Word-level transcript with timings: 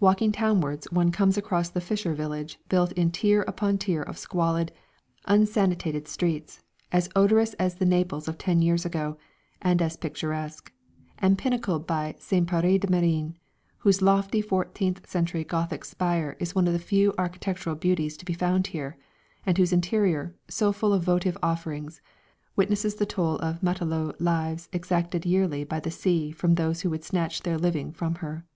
Walking 0.00 0.32
townwards 0.32 0.90
one 0.90 1.12
comes 1.12 1.36
across 1.36 1.68
the 1.68 1.82
fisher 1.82 2.14
village 2.14 2.58
built 2.70 2.92
in 2.92 3.10
tier 3.10 3.42
upon 3.42 3.76
tier 3.76 4.00
of 4.00 4.16
squalid, 4.16 4.72
unsanitated 5.26 6.08
streets, 6.08 6.62
as 6.92 7.10
odorous 7.14 7.52
as 7.58 7.74
the 7.74 7.84
Naples 7.84 8.26
of 8.26 8.38
ten 8.38 8.62
years 8.62 8.86
ago 8.86 9.18
and 9.60 9.82
as 9.82 9.98
picturesque; 9.98 10.72
and 11.18 11.36
pinnacled 11.36 11.86
by 11.86 12.14
St. 12.18 12.48
Pierre 12.48 12.62
des 12.78 12.88
Marins, 12.88 13.34
whose 13.80 14.00
lofty 14.00 14.40
fourteenth 14.40 15.06
century 15.06 15.44
Gothic 15.44 15.84
spire 15.84 16.36
is 16.40 16.54
one 16.54 16.66
of 16.66 16.72
the 16.72 16.78
few 16.78 17.12
architectural 17.18 17.76
beauties 17.76 18.16
to 18.16 18.24
be 18.24 18.32
found 18.32 18.68
here, 18.68 18.96
and 19.44 19.58
whose 19.58 19.74
interior, 19.74 20.34
so 20.48 20.72
full 20.72 20.94
of 20.94 21.02
votive 21.04 21.36
offerings, 21.42 22.00
witnesses 22.56 22.94
the 22.94 23.04
toll 23.04 23.36
of 23.40 23.62
matelot 23.62 24.18
lives 24.22 24.70
exacted 24.72 25.26
yearly 25.26 25.64
by 25.64 25.80
the 25.80 25.90
sea 25.90 26.30
from 26.30 26.54
those 26.54 26.80
who 26.80 26.88
would 26.88 27.04
snatch 27.04 27.42
their 27.42 27.58
living 27.58 27.92
from 27.92 28.14
her. 28.24 28.46